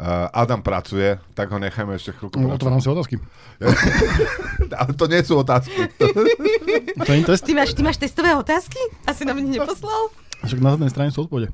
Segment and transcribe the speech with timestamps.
[0.00, 2.40] Uh, Adam pracuje, tak ho nechajme ešte chvíľku.
[2.40, 3.20] No, otváram si otázky.
[4.80, 5.76] Ale to nie sú otázky.
[7.04, 7.44] to je test?
[7.44, 8.80] Ty máš, ty máš testové otázky?
[9.04, 10.08] Asi nám neposlal?
[10.48, 11.52] Však na zadnej strane sú odpovede.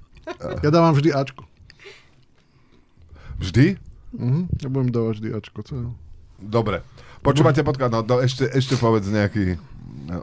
[0.62, 1.43] Ja dávam vždy Ačko.
[3.43, 3.82] Vždy?
[4.14, 5.59] Mhm, ja budem dávať vždy Ačko.
[5.67, 5.75] Co?
[6.39, 6.87] Dobre.
[7.27, 9.59] Počúvate podcast, no do, ešte, ešte povedz nejaký...
[9.97, 10.21] No,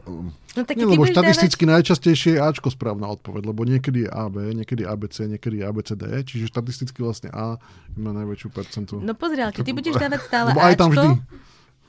[0.53, 4.85] No tak Nie, lebo štatisticky najčastejšie je Ačko správna odpoveď, lebo niekedy je AB, niekedy
[4.85, 7.57] ABC, niekedy je ABCD, čiže štatisticky vlastne A
[7.97, 9.01] má najväčšiu percentu.
[9.01, 11.09] No pozri, ale keď ty budeš dávať stále Lebo aj tam vždy.
[11.17, 11.43] Ačko,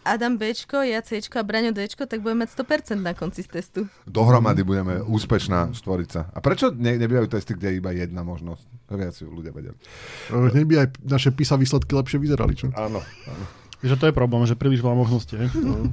[0.05, 3.81] Adam Bčko, ja Cčko a Braňo Dčko, tak budeme mať 100% na konci z testu.
[4.05, 6.29] dohromady budeme úspešná štvorica.
[6.29, 8.65] A prečo ne, nebývajú testy, kde je iba jedna možnosť?
[8.93, 9.73] Viac si ľudia vedeli.
[10.29, 12.69] Uh, Hneď by aj naše PISA výsledky lepšie vyzerali, čo?
[12.77, 13.01] Áno.
[13.01, 13.45] áno.
[13.81, 15.41] Že to je problém, že príliš veľa možností.
[15.65, 15.89] No,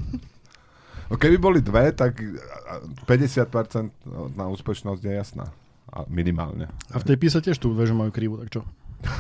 [1.13, 2.35] keby boli dve, tak a-
[2.69, 2.73] a
[3.05, 3.91] 50%
[4.33, 5.45] na úspešnosť je jasná.
[5.87, 6.71] A minimálne.
[6.87, 8.61] A v tej píse tiež tu dve, že majú krivu, tak čo?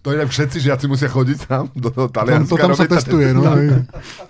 [0.00, 2.48] To inak všetci žiaci musia chodiť tam do Tam, Talianska.
[2.48, 3.44] to tam sa testuje, no.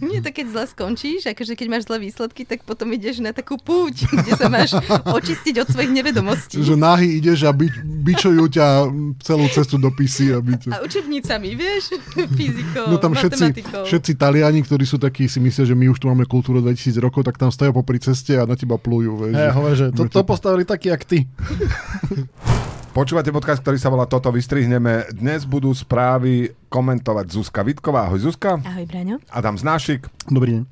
[0.00, 3.60] Nie, to keď zle skončíš, akože keď máš zlé výsledky, tak potom ideš na takú
[3.60, 4.72] púť, kde sa máš
[5.04, 6.56] očistiť od svojich nevedomostí.
[6.56, 8.88] Že nahy ideš a bi, bičujú ťa
[9.20, 10.32] celú cestu do pisy.
[10.32, 10.72] A, bič...
[10.72, 11.94] A učebnicami, vieš?
[12.38, 16.08] Fyzikou, No tam všetci, všetci Taliani, ktorí sú takí, si myslia, že my už tu
[16.08, 19.28] máme kultúru 2000 rokov, tak tam stoja popri ceste a na teba plujú.
[19.28, 21.28] Vieš, Hej, že- hovorí, že to, to postavili takí, jak ty.
[22.90, 25.06] Počúvate podcast, ktorý sa volá Toto vystrihneme.
[25.14, 28.10] Dnes budú správy komentovať Zuzka Vitková.
[28.10, 28.58] Ahoj Zuzka.
[28.66, 29.22] Ahoj, Braňo.
[29.30, 30.10] Adam Znášik.
[30.26, 30.62] Dobrý deň.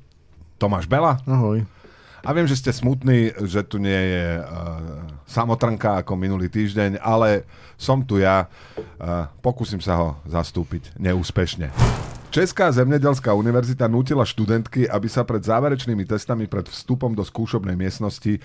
[0.59, 1.23] Tomáš Bela.
[1.23, 1.63] Ahoj.
[2.19, 4.43] A viem, že ste smutní, že tu nie je uh,
[5.31, 7.47] samotrnka ako minulý týždeň, ale
[7.79, 8.51] som tu ja.
[8.99, 11.71] Uh, pokúsim sa ho zastúpiť neúspešne.
[12.29, 18.37] Česká zemnedelská univerzita nútila študentky, aby sa pred záverečnými testami pred vstupom do skúšobnej miestnosti
[18.37, 18.39] e,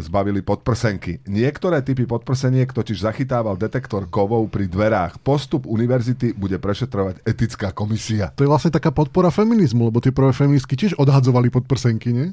[0.00, 1.20] zbavili podprsenky.
[1.28, 5.20] Niektoré typy podprseniek totiž zachytával detektor kovov pri dverách.
[5.20, 8.32] Postup univerzity bude prešetrovať etická komisia.
[8.32, 12.32] To je vlastne taká podpora feminizmu, lebo tie prvé feministky tiež odhadzovali pod prsenky, nie?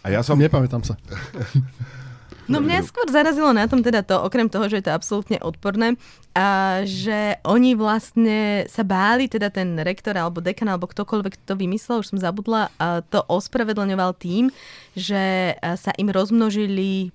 [0.00, 0.40] A ja som...
[0.40, 0.96] Nepamätám sa.
[2.48, 6.00] No mňa skôr zarazilo na tom teda to, okrem toho, že je to absolútne odporné,
[6.32, 12.00] a že oni vlastne sa báli, teda ten rektor alebo dekan alebo ktokoľvek to vymyslel,
[12.00, 14.48] už som zabudla, a to ospravedlňoval tým,
[14.96, 17.12] že sa im rozmnožili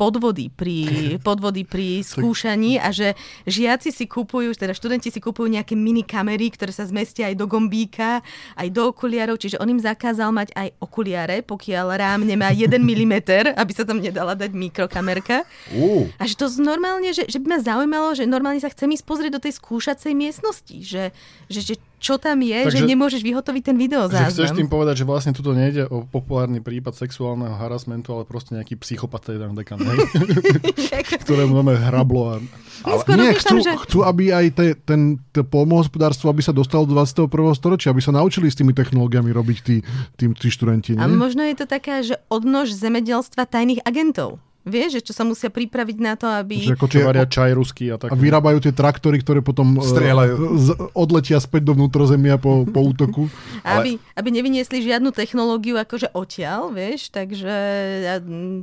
[0.00, 0.78] podvody pri,
[1.28, 3.12] podvody pri skúšaní a že
[3.44, 7.44] žiaci si kupujú, teda študenti si kupujú nejaké mini kamery, ktoré sa zmestia aj do
[7.44, 8.24] gombíka,
[8.56, 13.14] aj do okuliarov, čiže on im zakázal mať aj okuliare, pokiaľ rám nemá 1 mm,
[13.60, 15.44] aby sa tam nedala dať mikrokamerka.
[16.16, 19.32] A že to normálne, že, že by ma zaujímalo, že normálne sa chcem ísť pozrieť
[19.36, 21.12] do tej skúšacej miestnosti, že,
[21.52, 24.32] že, že čo tam je, Takže- že nemôžeš vyhotoviť ten Že videozáznam.
[24.32, 28.80] chceš tým povedať, že vlastne tuto nejde o populárny prípad sexuálneho harasmentu, ale proste nejaký
[28.80, 29.98] psychopat je tam dekan, hej?
[31.28, 32.34] ktorému máme hrablo a...
[32.80, 33.76] Skôr Nie, chcú, že...
[33.84, 37.28] chcú, aby aj te, ten, to polnohospodárstvo, aby sa dostalo do 21.
[37.52, 39.76] storočia, aby sa naučili s tými technológiami robiť tí,
[40.16, 40.96] tí, tí študenti.
[40.96, 41.12] A Nie?
[41.12, 44.40] možno je to taká, že odnož zemedelstva tajných agentov.
[44.60, 46.60] Vieš, že čo sa musia pripraviť na to, aby...
[46.68, 48.12] Že ako Čo varia čaj ruský a tak.
[48.12, 50.34] a vyrábajú tie traktory, ktoré potom e, Strieľajú.
[50.60, 53.32] z, odletia späť do vnútrozemia po, po útoku.
[53.64, 57.52] Aby, aby nevyniesli žiadnu technológiu akože odtiaľ, vieš, takže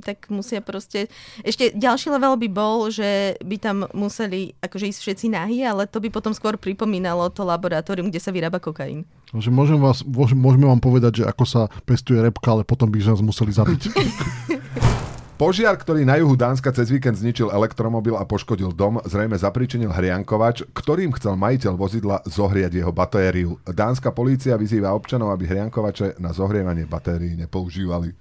[0.01, 1.09] tak musia proste...
[1.41, 6.01] Ešte ďalší level by bol, že by tam museli akože ísť všetci nahý, ale to
[6.01, 9.05] by potom skôr pripomínalo to laboratórium, kde sa vyrába kokain.
[9.33, 12.99] Že môžem vás, môž- môžeme vám povedať, že ako sa pestuje repka, ale potom by
[13.01, 13.81] sme nás museli zabiť.
[15.37, 20.65] Požiar, ktorý na juhu Dánska cez víkend zničil elektromobil a poškodil dom, zrejme zapričinil hriankovač,
[20.73, 23.61] ktorým chcel majiteľ vozidla zohriať jeho batériu.
[23.61, 28.17] Dánska polícia vyzýva občanov, aby hriankovače na zohrievanie batérií nepoužívali.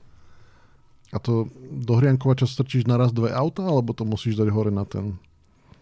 [1.08, 5.16] A to do hriankovača strčíš naraz dve auta, alebo to musíš dať hore na ten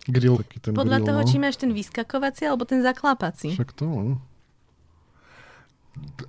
[0.06, 0.38] Grill.
[0.38, 1.26] taký ten Podľa grill, toho, no?
[1.26, 3.58] či máš ten vyskakovací alebo ten zaklápací.
[3.58, 4.22] Však to, no.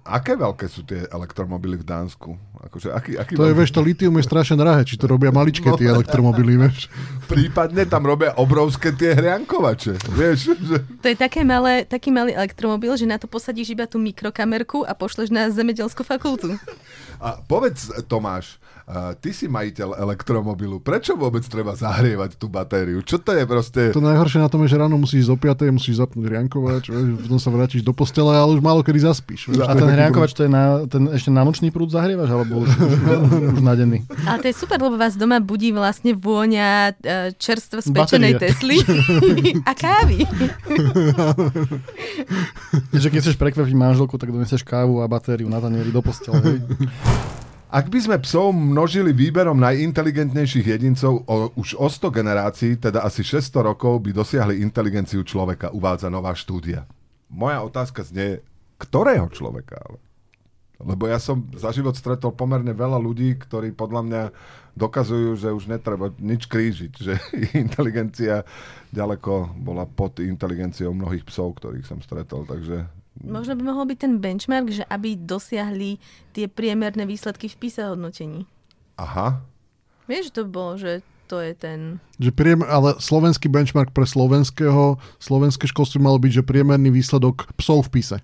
[0.05, 2.37] Aké veľké sú tie elektromobily v Dánsku?
[2.65, 5.29] Akože, aký, aký To je, veľký- vieš, to litium je strašne drahé, či to robia
[5.29, 5.77] maličké No.
[5.77, 6.89] tie elektromobily, vieš.
[7.25, 9.93] Prípadne tam robia obrovské tie hriankovače.
[10.11, 10.75] Vieš, že...
[10.99, 14.91] To je také malé, taký malý elektromobil, že na to posadíš iba tú mikrokamerku a
[14.91, 16.57] pošleš na zemedelskú fakultu.
[17.17, 20.77] A povedz, Tomáš, a ty si majiteľ elektromobilu.
[20.77, 23.01] Prečo vôbec treba zahrievať tú batériu?
[23.01, 23.81] Čo to je proste...
[23.89, 25.65] To najhoršie na tom je, že ráno musíš zo 5.
[25.73, 29.49] musíš zapnúť hriankovač, vieš, potom sa vrátiš do postele, ale už málo kedy zaspíš.
[29.49, 29.57] vieš.
[29.59, 32.54] A je ten taký hriankovač, to je na, ten ešte na nočný prúd zahrievaš, alebo
[32.63, 32.93] už, už,
[33.57, 34.05] už na denný?
[34.23, 38.39] Ale to je super, lebo vás doma budí vlastne vôňa e, čerstvo spečenej.
[38.39, 38.79] Tesly
[39.69, 40.23] a kávy.
[42.95, 46.63] Že keď chceš prekvapiť manželku, tak doneseš kávu a batériu na tanieri do postele.
[47.75, 53.19] Ak by sme psov množili výberom najinteligentnejších jedincov o, už o 100 generácií, teda asi
[53.19, 56.87] 600 rokov, by dosiahli inteligenciu človeka, uvádza nová štúdia.
[57.27, 58.39] Moja otázka znie,
[58.79, 59.99] ktorého človeka ale?
[60.81, 64.23] Lebo ja som za život stretol pomerne veľa ľudí, ktorí podľa mňa
[64.75, 67.13] dokazujú, že už netreba nič krížiť, že
[67.65, 68.43] inteligencia
[68.91, 72.83] ďaleko bola pod inteligenciou mnohých psov, ktorých som stretol, takže...
[73.23, 75.95] Možno by mohol byť ten benchmark, že aby dosiahli
[76.35, 78.43] tie priemerné výsledky v PISA hodnotení.
[78.99, 79.39] Aha.
[80.11, 81.99] Vieš, to bolo, že to je ten...
[82.15, 87.91] Že priem, ale slovenský benchmark pre slovenského, slovenské školstvo malo byť, že priemerný výsledok psov
[87.91, 88.17] v pise.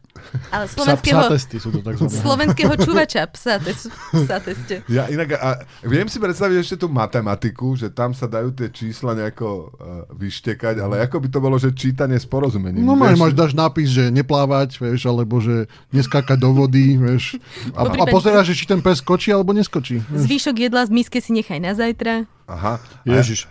[0.48, 2.15] Ale Psa, slovenského, psa testy sú to takzvané.
[2.15, 4.88] slovenského čuvača psa, tes, psa teste.
[4.88, 9.12] Ja inak, a viem si predstaviť ešte tú matematiku, že tam sa dajú tie čísla
[9.12, 12.88] nejako uh, vyštekať, ale ako by to bolo, že čítanie s porozumením.
[12.88, 17.36] No máš, máš, dáš nápis, že neplávať, vieš, alebo že neskákať do vody, vieš.
[17.75, 20.00] A, a pozeráš, že či ten pes skočí alebo neskočí.
[20.00, 20.31] Vieš.
[20.31, 22.24] Zvýšok jedla z miske si nechaj na zajtra.
[22.51, 22.74] Aha.
[23.07, 23.48] Ježiš.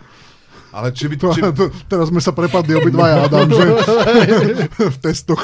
[0.71, 1.15] Ale či by...
[1.19, 3.65] To, Či, to, teraz sme sa prepadli obidvaja, Adam, že
[4.87, 5.43] v testoch.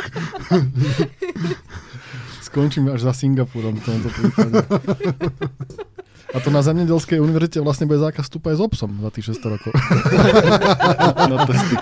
[2.39, 4.55] Skončím až za Singapurom v tomto prípade.
[6.31, 9.51] A to na Zemnedelskej univerzite vlastne bude zákaz vstupu aj s obsom za tých 600
[9.51, 9.71] rokov.
[11.27, 11.75] na testy.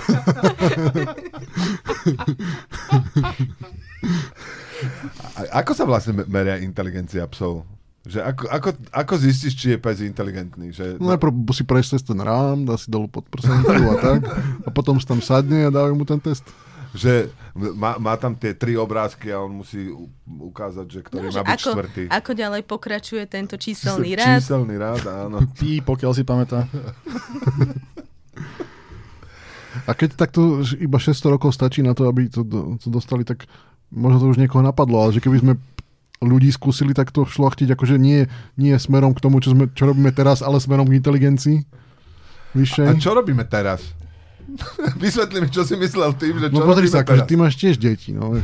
[5.37, 7.65] a, ako sa vlastne me- meria inteligencia psov?
[8.05, 10.69] Že ako, ako, ako zistíš, či je pes inteligentný?
[10.69, 14.21] Že, No najprv si prejsť cez ten rám, dá si dolu pod prsenku a tak.
[14.61, 16.45] A potom si tam sadne a dávajú mu ten test.
[16.93, 19.91] že má, má tam tie tri obrázky a on musí
[20.23, 22.03] ukázať, že ktorý No, že má byť ako, štvrtý.
[22.07, 24.39] ako ďalej pokračuje tento číselný rád.
[24.39, 25.43] Číselný rád, áno.
[25.59, 26.69] Pí, pokiaľ si pamätá.
[29.85, 32.47] A keď takto iba 600 rokov stačí na to, aby to,
[32.79, 33.43] to dostali, tak
[33.91, 35.53] možno to už niekoho napadlo, ale že keby sme
[36.25, 38.25] ľudí skúsili takto šlachtiť, akože nie,
[38.57, 41.57] nie smerom k tomu, čo, sme, čo robíme teraz, ale smerom k inteligencii
[42.57, 42.87] vyššej.
[42.89, 43.95] A čo robíme teraz?
[45.01, 47.75] Vysvetli mi, čo si myslel tým, že čo No pozri sa, akože ty máš tiež
[47.75, 48.15] deti.
[48.15, 48.35] No.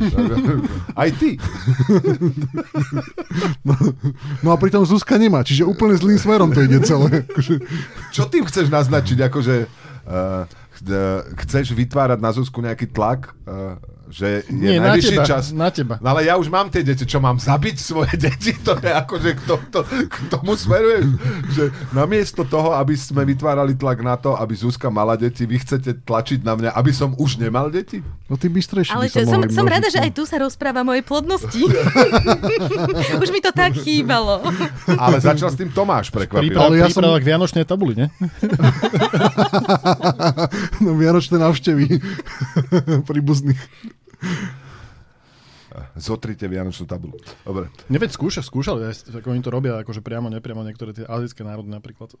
[1.00, 1.38] Aj ty.
[4.44, 7.24] no a pritom Zuzka nemá, čiže úplne zlým smerom to ide celé.
[7.24, 7.54] Akože,
[8.12, 9.18] Čo tým chceš naznačiť?
[9.30, 10.44] Akože uh,
[11.46, 13.78] chceš vytvárať na Zuzku nejaký tlak, uh,
[14.12, 15.44] že je Nie, na najvyšší teba, čas.
[15.56, 15.96] na teba.
[16.04, 19.30] No ale ja už mám tie deti, čo mám zabiť svoje deti, to je akože
[19.32, 21.16] k, to, to, k tomu smeruješ,
[21.56, 21.64] že
[21.96, 26.44] namiesto toho, aby sme vytvárali tlak na to, aby Zuzka mala deti, vy chcete tlačiť
[26.44, 28.04] na mňa, aby som už nemal deti?
[28.32, 30.04] no ty bystrejší Ale by som, som množiť, rada, že no.
[30.08, 31.60] aj tu sa rozpráva o mojej plodnosti.
[33.22, 34.40] Už mi to tak chýbalo.
[34.88, 36.48] Ale začal s tým Tomáš prekvapil.
[36.48, 38.08] Príprava, Ale ja príprava k Vianočnej tabuli, ne?
[40.82, 42.00] no, vianočné návštevy
[43.04, 43.60] príbuzných.
[45.96, 47.16] Zotrite Vianočnú tabulu.
[47.42, 47.72] Dobre.
[47.88, 52.12] Neveď skúša, skúšali, ako oni to robia, akože priamo, nepriamo, niektoré tie azijské národy napríklad.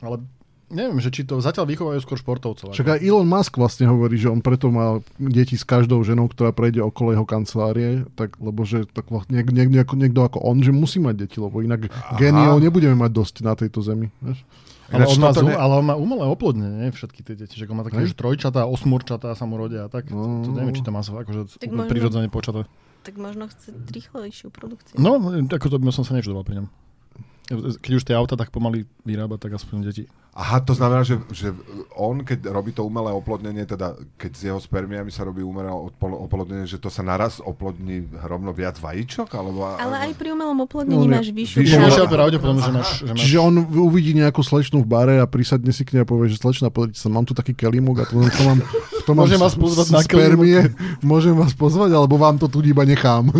[0.00, 0.24] Ale
[0.72, 2.72] neviem, že či to zatiaľ vychovajú skôr športovcov.
[2.72, 6.56] Ako- aj Elon Musk vlastne hovorí, že on preto má deti s každou ženou, ktorá
[6.56, 10.72] prejde okolo jeho kancelárie, tak, lebo že tak vlastne niek, niek, niekto, ako on, že
[10.72, 14.08] musí mať deti, lebo inak géniov nebudeme mať dosť na tejto zemi.
[14.24, 14.40] Vieš?
[14.90, 16.88] Ale, on má, ne- ale on má umelé oplodnenie, nie?
[16.90, 17.56] Všetky tie deti.
[17.56, 20.12] Že on má také už trojčatá, osmurčatá sa mu rodia a tak.
[20.12, 20.44] No.
[20.44, 22.68] To, to neviem, či to má akože možno- prirodzene počaté.
[23.04, 24.96] Tak možno chce rýchlejšiu produkciu.
[24.96, 26.66] No, ako to by som sa nečudoval pri ňom.
[27.76, 30.04] Keď už tie auta tak pomaly vyrába, tak aspoň deti.
[30.36, 31.54] Aha, to znamená, že, že
[31.92, 36.18] on, keď robí to umelé oplodnenie, teda keď s jeho spermiami sa robí umelé oplo-
[36.20, 39.30] oplodnenie, že to sa naraz oplodní rovno viac vajíčok?
[39.30, 42.88] Alebo, Ale aj pri umelom oplodnení No, ne- máš vyššiu vyššiu- pravdepodobnosť, že máš...
[42.98, 46.08] Že máš Čiže on uvidí nejakú slečnú v bare a prisadne si k nej a
[46.08, 48.58] povie, že slečna, pozrite sa, mám tu taký kelímok a to, to mám,
[49.00, 50.58] to mám Môžem vás pozvať s- na spermie,
[51.00, 53.30] môžem vás pozvať, alebo vám to tu iba nechám.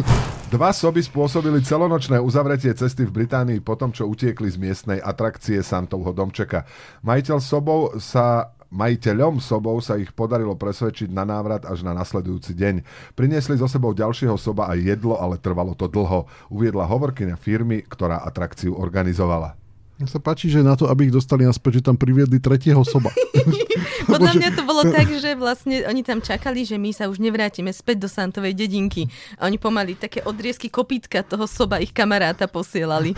[0.54, 5.58] Dva soby spôsobili celonočné uzavretie cesty v Británii po tom, čo utiekli z miestnej atrakcie
[5.66, 6.62] Santovho domčeka.
[7.02, 12.86] Majiteľ sobov sa Majiteľom sobov sa ich podarilo presvedčiť na návrat až na nasledujúci deň.
[13.18, 16.30] Priniesli so sebou ďalšieho soba aj jedlo, ale trvalo to dlho.
[16.50, 19.63] Uviedla hovorkyňa firmy, ktorá atrakciu organizovala.
[19.94, 23.14] Mne sa páči, že na to, aby ich dostali naspäť, že tam priviedli tretieho soba.
[24.10, 27.70] Podľa mňa to bolo tak, že vlastne oni tam čakali, že my sa už nevrátime
[27.70, 29.06] späť do Santovej dedinky.
[29.38, 33.14] A oni pomaly také odriezky kopítka toho soba ich kamaráta posielali.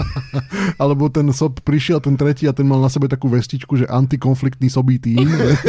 [0.82, 4.72] Alebo ten sob prišiel, ten tretí a ten mal na sebe takú vestičku, že antikonfliktný
[4.72, 5.28] sobý tým.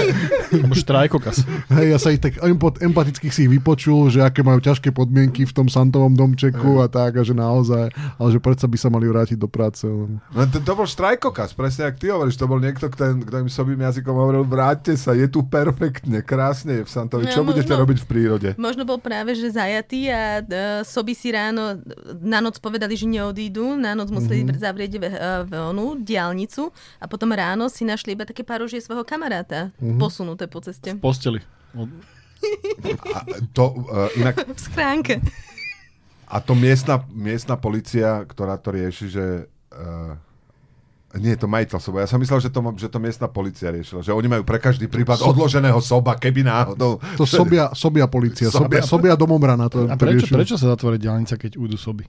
[0.55, 1.43] Alebo štrajkokas.
[1.67, 2.39] Hej, ja sa ich tak
[2.79, 7.19] empaticky si ich vypočul, že aké majú ťažké podmienky v tom Santovom domčeku a tak,
[7.19, 9.84] a že naozaj, ale že predsa by sa mali vrátiť do práce.
[10.29, 13.50] No to, to bol štrajkokaz, presne jak ty hovoríš, to bol niekto, kto, kto im
[13.50, 17.74] sobým jazykom hovoril, vráťte sa, je tu perfektne, krásne je v Santovi, čo No, budete
[17.74, 18.50] možno- robiť v prírode?
[18.53, 20.48] Možno bol práve, že zajatý a uh,
[20.86, 21.81] soby si ráno
[22.21, 24.62] na noc povedali, že neodídu, na noc museli mm-hmm.
[24.62, 25.13] zavrieť v, uh,
[25.50, 26.69] v onu diálnicu
[27.01, 29.98] a potom ráno si našli iba také parožie svojho kamaráta mm-hmm.
[29.98, 30.93] posunuté po ceste.
[30.93, 31.41] V posteli.
[31.74, 31.89] Od-
[33.17, 33.19] A
[33.51, 35.19] to, uh, inak, V schránke.
[36.29, 39.25] a to miestna, miestna policia, ktorá to rieši, že...
[39.69, 40.17] Uh,
[41.17, 42.05] nie, to majiteľ soba.
[42.05, 44.05] Ja som myslel, že to, že to miestna policia riešila.
[44.05, 47.01] Že oni majú pre každý prípad odloženého soba, keby náhodou.
[47.17, 49.65] To sobia, sobia policia, sobia, sobia domomrana.
[49.73, 52.05] To, A prečo, prečo sa zatvorí diálnica, keď ujdu soby?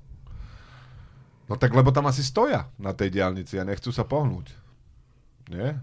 [1.48, 4.52] No tak lebo tam asi stoja na tej diálnici a nechcú sa pohnúť.
[5.48, 5.80] Nie?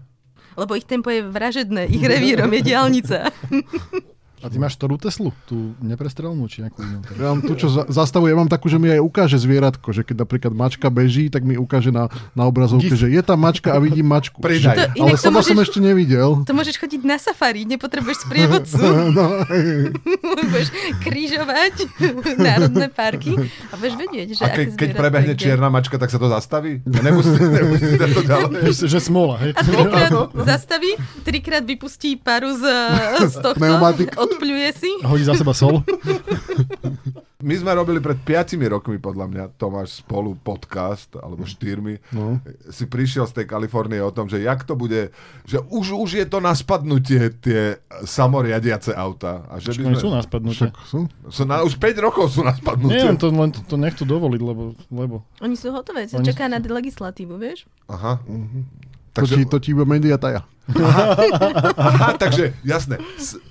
[0.54, 3.18] Lebo ich tempo je vražedné, ich revírom je diálnica.
[4.38, 5.34] A ty máš ktorú Teslu?
[5.44, 6.98] Tú neprestrelnú, či nejakú inú?
[7.12, 10.02] Ja mám tu, čo za, zastavuje, ja mám takú, že mi aj ukáže zvieratko, že
[10.02, 12.96] keď napríklad mačka beží, tak mi ukáže na, na obrazovke, Gif.
[12.96, 14.38] že je tam mačka a vidím mačku.
[14.38, 14.94] Pridaj.
[14.94, 16.42] To- Ale soba som ešte nevidel.
[16.42, 18.78] To môžeš chodiť na safari, nepotrebuješ sprievodcu.
[19.08, 19.24] No,
[20.44, 20.68] budeš
[21.00, 21.74] krížovať
[22.38, 23.34] národné parky
[23.66, 25.40] a budeš vedieť, že A aké keď, prebehne kde.
[25.40, 26.80] čierna mačka, tak sa to zastaví?
[26.84, 28.60] Nemusí, nemusí to ďalej.
[28.68, 29.50] Že, že smola, hej?
[29.52, 30.10] A trikrát
[30.44, 30.90] zastaví,
[31.22, 32.62] trikrát vypustí paru z,
[33.26, 33.58] z tohto,
[34.28, 34.90] Odpľuje si.
[35.04, 35.80] Hodí za seba sol.
[37.38, 42.10] My sme robili pred 5 rokmi, podľa mňa, Tomáš, spolu podcast, alebo štyrmi.
[42.10, 42.42] No.
[42.66, 45.14] Si prišiel z tej Kalifornie o tom, že jak to bude,
[45.46, 49.46] že už, už je to na spadnutie tie samoriadiace auta.
[49.46, 50.66] A že Však sme, sú na spadnutie.
[50.66, 51.06] však sú.
[51.30, 53.06] sú na, už 5 rokov sú na spadnutie.
[53.06, 56.26] Nie, len to, len to, to nechcú dovoliť, lebo, lebo Oni sú hotové, sa Oni
[56.26, 57.70] čaká na legislatívu, vieš?
[57.86, 58.18] Aha.
[58.18, 60.44] To ti, to ti iba média taja.
[60.68, 63.00] Aha, takže jasné.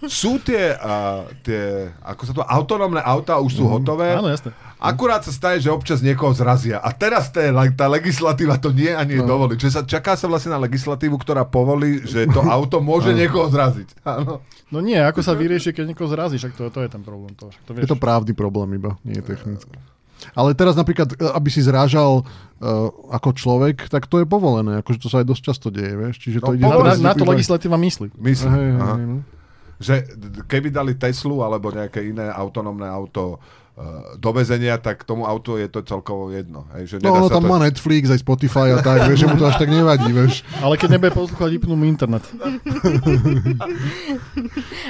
[0.06, 4.14] Sú tie, uh, tie ako sa to, autonómne autá už sú hotové.
[4.14, 4.54] áno, jasné.
[4.78, 6.78] Akurát sa stane, že občas niekoho zrazia.
[6.78, 7.42] A teraz tá,
[7.74, 9.26] tá legislatíva to nie ani no.
[9.26, 9.58] dovolí.
[9.58, 13.98] Čiže sa čaká sa vlastne na legislatívu, ktorá povolí, že to auto môže niekoho zraziť.
[14.06, 14.46] Áno.
[14.70, 17.34] No nie, ako sa vyrieši, keď niekoho zrazíš, to, to je ten problém.
[17.42, 17.90] To, to vieš.
[17.90, 19.74] Je to právny problém iba, nie je technický.
[20.34, 24.82] Ale teraz napríklad, e, aby si zrážal uh, ako človek, tak to je povolené.
[24.82, 26.16] Akože to sa aj dosť často deje, vieš.
[26.22, 26.98] Čiže to No, ide na, povolené.
[27.02, 28.14] na, na to legislatíva myslí.
[28.18, 28.52] Myslím.
[28.54, 28.96] Hej, hej, Aha.
[28.98, 29.18] hej, no.
[29.78, 29.96] Že
[30.50, 33.67] keby dali Teslu alebo nejaké iné autonómne auto uh,
[34.18, 36.66] do väzenia, tak tomu autu je to celkovo jedno.
[36.74, 37.50] Hej, že No ono tam to...
[37.54, 40.42] má Netflix, aj Spotify a tak, vieš, že mu to až tak nevadí, vieš.
[40.66, 42.26] Ale keď nebude poslúchať, vypnú mu internet.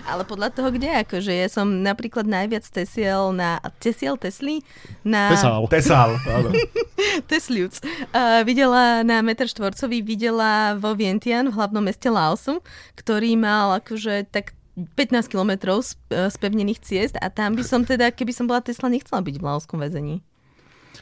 [0.10, 3.60] Ale podľa toho, kde akože ja som napríklad najviac tesiel na...
[3.84, 4.64] Tesiel Tesly?
[5.04, 5.36] Na...
[5.68, 6.16] Tesál.
[6.24, 6.56] Áno.
[7.30, 7.76] Tesliuc.
[8.16, 12.64] Uh, videla na metr štvorcový, videla vo Vientian, v hlavnom meste Laosu,
[12.96, 18.14] ktorý mal akože tak 15 kilometrov z, uh, spevnených ciest a tam by som teda,
[18.14, 20.22] keby som bola Tesla, nechcela byť v laoskom väzení.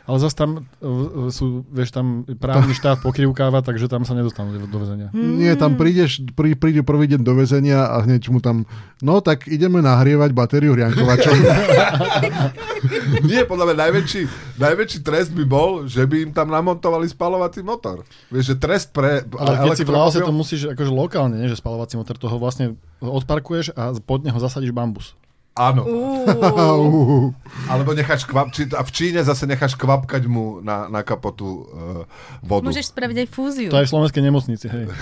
[0.06, 4.78] Ale zase tam uh, sú, vieš, tam právny štát pokrivkáva, takže tam sa nedostanú do,
[4.78, 5.10] väzenia.
[5.18, 8.70] Nie, tam prídeš, prí, príde prvý deň do väzenia a hneď mu tam,
[9.02, 11.36] no tak ideme nahrievať batériu riankovačom.
[13.30, 14.22] Nie, podľa mňa najväčší,
[14.62, 18.06] najväčší trest by bol, že by im tam namontovali spalovací motor.
[18.30, 21.58] Vieš, že trest pre Ale keď si v Laose, to musíš akože lokálne, nie že
[21.58, 25.18] spalovací motor, toho vlastne odparkuješ a pod neho zasadíš bambus.
[25.56, 25.88] Áno.
[25.88, 27.32] Uú.
[27.72, 32.04] Alebo necháš kvapčiť, a v Číne zase necháš kvapkať mu na, na kapotu uh,
[32.44, 32.68] vodu.
[32.68, 33.70] Môžeš spraviť aj fúziu.
[33.72, 34.86] To aj v slovenskej nemocnici, hej.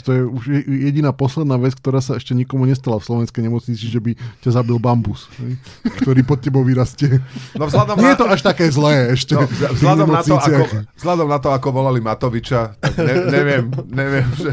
[0.00, 3.84] To je už je- jediná posledná vec, ktorá sa ešte nikomu nestala v slovenskej nemocnici,
[3.90, 5.58] že by ťa zabil bambus, hej,
[6.00, 7.18] ktorý pod tebou vyrastie.
[7.58, 9.34] No vzhľadom Nie na, je to až také zlé ešte.
[9.34, 10.62] no, vzhľadom, na to, ako,
[10.94, 14.50] vzhľadom na to, ako volali Matoviča, tak ne, neviem, neviem, že...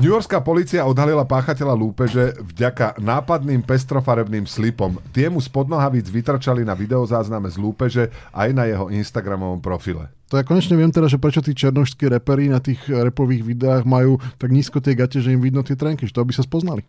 [0.00, 4.96] New Yorkská policia odhalila páchateľa lúpeže vďaka nápadným pestrofarebným slipom.
[5.12, 10.08] Tie mu spod nohavíc vytrčali na videozázname z lúpeže aj na jeho Instagramovom profile.
[10.32, 14.16] To ja konečne viem teda, že prečo tí černožskí reperi na tých repových videách majú
[14.40, 16.80] tak nízko tie gate, že im vidno tie trenky, že to by sa spoznali.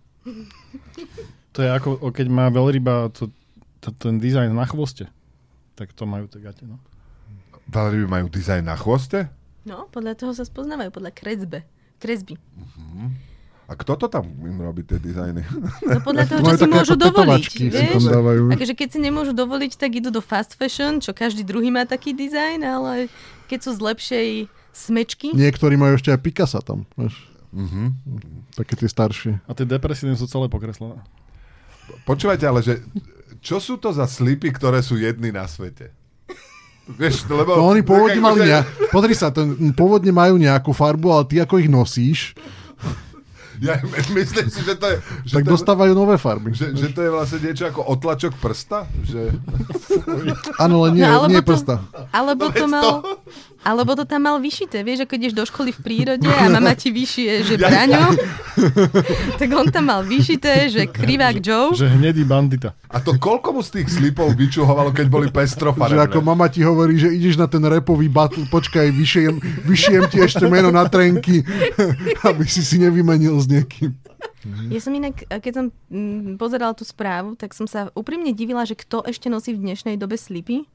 [1.51, 3.27] To je ako, keď má veľryba to,
[3.84, 5.12] to, ten dizajn na chvoste.
[5.75, 6.80] Tak to majú tie gate, no.
[7.68, 9.27] Veľryby majú dizajn na chvoste?
[9.68, 11.68] No, podľa toho sa spoznávajú, podľa kresbe.
[12.01, 12.36] Kresby.
[13.70, 15.48] A kto to tam im robí tie dizajny?
[15.86, 18.03] No podľa toho, čo si také môžu dovoliť, vieš?
[18.51, 22.12] Takže keď si nemôžu dovoliť, tak idú do fast fashion, čo každý druhý má taký
[22.12, 23.08] dizajn, ale
[23.48, 24.27] keď sú z lepšej
[24.72, 27.15] smečky, Niektorí majú ešte aj Picasa tam, vieš,
[27.51, 27.91] Mhm.
[28.55, 29.39] také tie staršie.
[29.43, 31.00] A tie depresívne sú celé pokreslené.
[32.03, 32.79] Počúvajte, ale že
[33.39, 35.91] čo sú to za slipy, ktoré sú jedny na svete?
[36.88, 37.53] Vieš, lebo...
[37.53, 41.38] No oni pôvodne tak mali nejak, pozri sa, ten, pôvodne majú nejakú farbu, ale ty
[41.38, 42.33] ako ich nosíš,
[43.61, 43.77] Ja
[44.09, 44.97] myslím si, že to je...
[45.23, 46.50] Že Tak to, dostávajú nové farby.
[46.50, 48.89] že, že to je vlastne niečo ako otlačok prsta?
[49.05, 49.38] Že...
[50.57, 51.75] Áno, ale nie, No, alebo nie to- prsta.
[52.09, 53.05] Alebo to mal...
[53.62, 56.89] Alebo to tam mal vyšité, vieš, ako ideš do školy v prírode a mama ti
[56.89, 58.18] vyšije, že braňo,
[59.39, 61.70] tak on tam mal vyšité, že krivák Joe.
[61.77, 62.74] Že hnedý bandita.
[62.89, 66.10] A to koľko mu z tých slipov vyčuhovalo, keď boli Že pestrofarebné?
[66.10, 69.38] ako mama ti hovorí, že ideš na ten repový battle, počkaj, vyšijem,
[69.70, 71.46] vyšijem ti ešte meno na trenky,
[72.30, 73.94] aby si si nevymenil s niekým.
[74.74, 78.74] Ja som inak, keď som mm, pozerala tú správu, tak som sa úprimne divila, že
[78.74, 80.65] kto ešte nosí v dnešnej dobe slipy.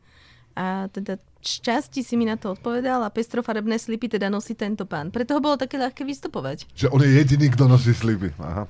[0.57, 5.13] A teda šťastí si mi na to odpovedal a pestrofarebné slipy teda nosí tento pán.
[5.13, 6.65] Preto ho bolo také ľahké vystupovať.
[6.73, 8.33] Že on je jediný, kto nosí slipy.
[8.41, 8.65] Aha.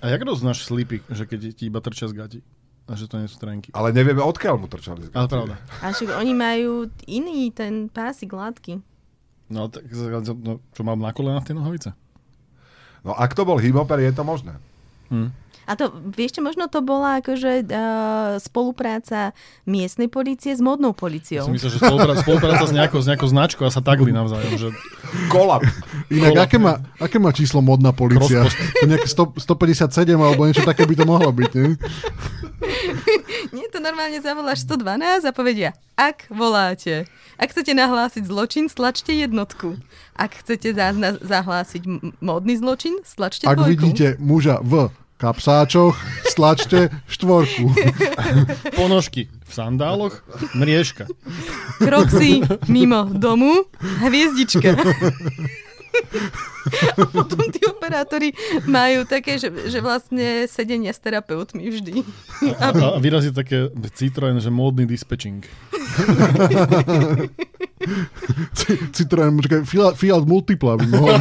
[0.00, 2.40] A jak roznáš slipy, že keď ti iba trčia z gati?
[2.88, 3.70] A že to nie sú trenky.
[3.76, 5.12] Ale nevieme, odkiaľ mu trčali.
[5.12, 5.54] Ale pravda.
[5.84, 8.80] A však oni majú iný ten pásik látky.
[9.52, 11.94] No tak no, čo mám na kolenách tie nohavice?
[13.04, 14.56] No ak to bol himoper, je to možné.
[15.12, 15.30] Hm.
[15.70, 19.30] A to, vieš čo, možno to bola akože uh, spolupráca
[19.62, 21.46] miestnej policie s modnou Ja policiou.
[21.46, 24.50] som myslel, že spolupráca, spolupráca s, nejakou, s nejakou značkou a sa tagli navzájom.
[24.58, 24.68] Že...
[25.30, 25.62] Kolab.
[26.10, 26.42] Inak, Kola.
[26.42, 28.42] aké má, aké má číslo modná policia?
[28.82, 31.78] To nejaké 100, 157 alebo niečo také by to mohlo byť, nie?
[33.56, 39.80] Nie, to normálne zavoláš 112 a povedia, ak voláte, ak chcete nahlásiť zločin, stlačte jednotku.
[40.14, 40.70] Ak chcete
[41.24, 41.82] zahlásiť
[42.20, 43.70] modný zločin, stlačte Ak dvojku.
[43.70, 47.76] vidíte muža v kapsáčoch, stlačte štvorku.
[48.80, 50.24] Ponožky v sandáloch,
[50.56, 51.04] mriežka.
[51.76, 52.40] Kroxy
[52.72, 53.68] mimo domu,
[54.00, 54.80] hviezdička.
[56.92, 58.30] A potom tí operátori
[58.64, 62.04] majú také, že, že vlastne sedenia s terapeutmi vždy.
[62.56, 65.40] A, a vyrazí také Citroen, že módny dispečing.
[68.92, 71.14] Citroen, počkaj, Fiat, Fiat Multipla by mohol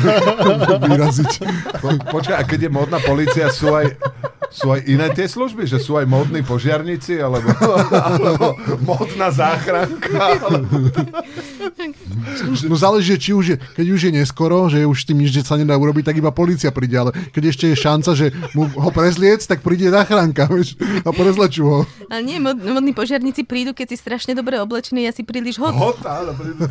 [0.92, 1.32] vyraziť.
[1.80, 3.96] Po- Počkaj, a keď je modná policia, sú aj,
[4.50, 5.66] sú aj iné tie služby?
[5.70, 7.22] Že sú aj modní požiarníci?
[7.22, 7.50] Alebo,
[7.90, 10.42] alebo modná záchranka?
[10.44, 10.90] Alebo...
[12.68, 15.78] No záleží, či už je, keď už je neskoro, že už tým nič sa nedá
[15.78, 19.64] urobiť, tak iba policia príde, ale keď ešte je šanca, že mu ho prezliec, tak
[19.64, 20.76] príde záchranka, vieš,
[21.06, 21.80] a prezlečú ho.
[22.12, 25.74] Ale nie, mod, modní požiarníci prídu, keď si strašne dobre oblečený a si príliš hot.
[25.78, 26.68] Hot, áno, prídu.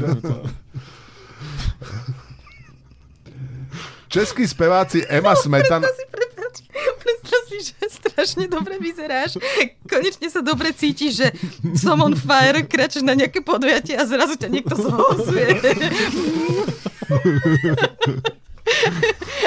[4.08, 5.84] Českí speváci Ema Smetan...
[5.84, 6.56] Predstav si, prepáč,
[6.98, 9.36] predstav si, že strašne dobre vyzeráš.
[9.84, 11.28] Konečne sa dobre cítiš, že
[11.76, 15.60] som on fire, kračeš na nejaké podujatie a zrazu ťa niekto zhosuje.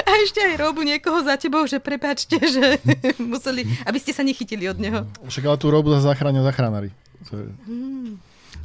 [0.02, 2.78] A ešte aj robu niekoho za tebou, že prepáčte, že
[3.22, 5.06] museli, aby ste sa nechytili od neho.
[5.26, 6.90] Však ale tú robu za zachránia zachránári.
[7.30, 7.46] To je...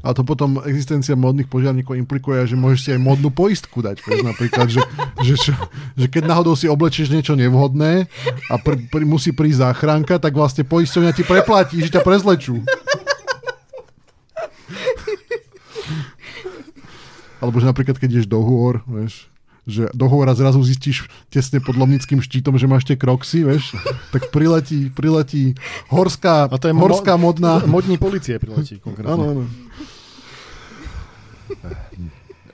[0.06, 4.06] A to potom existencia modných požiarníkov implikuje, že môžeš si aj modnú poistku dať.
[4.06, 4.82] Vieš, napríklad, že,
[5.26, 5.52] že, čo,
[5.98, 8.06] že keď náhodou si oblečieš niečo nevhodné
[8.48, 12.62] a pr, pr, musí prísť záchranka, tak vlastne poisťovňa ti preplatí, že ťa prezlečú.
[17.38, 19.30] Alebo že napríklad, keď ideš do hôr, vieš,
[19.68, 23.76] že do hôra zrazu zistíš tesne pod Lomnickým štítom, že máš tie kroxy, vieš,
[24.16, 25.54] tak priletí, priletí
[25.92, 27.60] horská, A to je mo- horská modná...
[27.68, 29.12] Modní policie priletí konkrétne.
[29.12, 29.44] Áno, áno.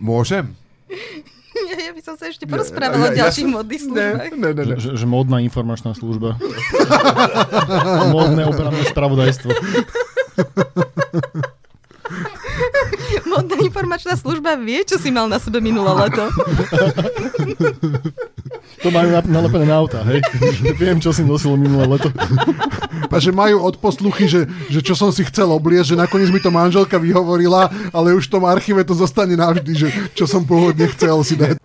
[0.04, 0.52] Môžem?
[1.54, 4.34] Ja, ja by som sa ešte porozprávala o Ja- ja ďalších som- modných službách.
[4.36, 4.76] ne, ne, ne.
[4.76, 6.34] Že, že módna informačná služba.
[8.10, 9.54] Módne operámne spravodajstvo.
[13.24, 16.28] Modná informačná služba vie, čo si mal na sebe minulé leto.
[18.84, 20.20] To majú nalepené na auta, hej?
[20.82, 22.12] Viem, čo si nosil minulé leto.
[23.08, 26.52] A že majú odposluchy, že, že čo som si chcel obliecť, že nakoniec mi to
[26.52, 31.16] manželka vyhovorila, ale už v tom archíve to zostane navždy, že čo som pôvodne chcel
[31.24, 31.63] si dať.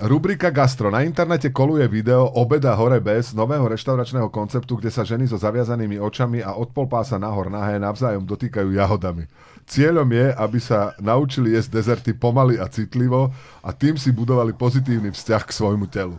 [0.00, 0.88] Rubrika Gastro.
[0.88, 6.00] Na internete koluje video Obeda hore bez nového reštauračného konceptu, kde sa ženy so zaviazanými
[6.00, 9.28] očami a od polpása nahor nahé navzájom dotýkajú jahodami.
[9.68, 13.28] Cieľom je, aby sa naučili jesť dezerty pomaly a citlivo
[13.60, 16.16] a tým si budovali pozitívny vzťah k svojmu telu.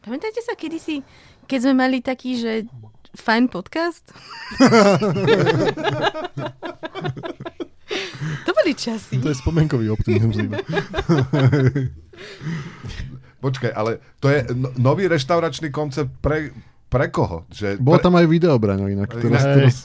[0.00, 1.04] Pamätáte sa kedysi,
[1.44, 2.64] keď sme mali taký, že
[3.12, 4.08] fajn podcast?
[8.48, 9.20] to boli časy.
[9.20, 10.56] To je spomienkový optimizmus.
[13.40, 16.52] Počkaj, ale to je no- nový reštauračný koncept pre,
[16.92, 17.48] pre koho?
[17.48, 19.16] Že Bolo pre, tam aj video, Braňo, inak.
[19.16, 19.76] Teraz, Inak- teraz,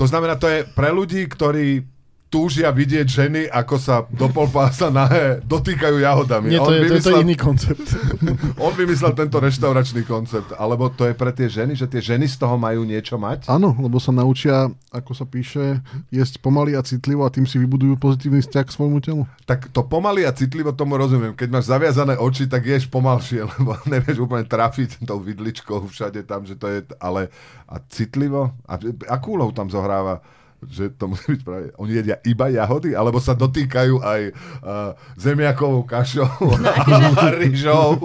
[0.00, 1.84] to znamená, to je pre ľudí, ktorí
[2.32, 6.56] túžia vidieť ženy, ako sa do polpása nahé dotýkajú jahodami.
[6.56, 7.86] Nie, to On je, to, je, to je vymyslel- iný koncept.
[8.64, 10.56] On vymyslel tento reštauračný koncept.
[10.56, 13.52] Alebo to je pre tie ženy, že tie ženy z toho majú niečo mať?
[13.52, 18.00] Áno, lebo sa naučia, ako sa píše, jesť pomaly a citlivo a tým si vybudujú
[18.00, 19.28] pozitívny vzťah k svojmu telu.
[19.44, 21.36] Tak to pomaly a citlivo tomu rozumiem.
[21.36, 26.48] Keď máš zaviazané oči, tak ješ pomalšie, lebo nevieš úplne trafiť tou vidličkou všade tam,
[26.48, 26.80] že to je...
[26.96, 27.28] Ale
[27.68, 28.56] a citlivo?
[28.64, 28.80] A
[29.12, 30.24] akú úlohu tam zohráva?
[30.68, 35.82] Že to musí byť práve, oni jedia iba jahody, alebo sa dotýkajú aj uh, zemiakovou
[35.82, 36.28] kašou
[36.62, 37.98] a ryžou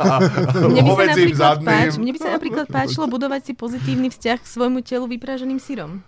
[0.00, 0.22] a
[0.68, 1.68] Mne by, sa hovedzím zadným.
[1.68, 6.00] páč, mne by sa napríklad páčilo budovať si pozitívny vzťah k svojmu telu vypraženým syrom.